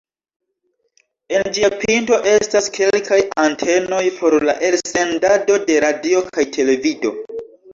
[1.39, 7.15] En ĝia pinto estas kelkaj antenoj por la elsendado de radio kaj televido.